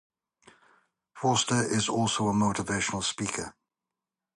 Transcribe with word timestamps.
Forster 1.13 1.61
is 1.71 1.87
also 1.87 2.27
a 2.27 2.33
motivational 2.33 3.03
speaker. 3.03 3.55